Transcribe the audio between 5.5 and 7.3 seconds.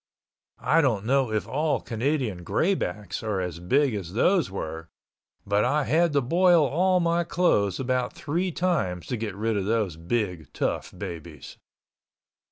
I had to boil all my